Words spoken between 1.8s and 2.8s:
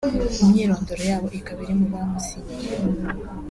bamusinyiye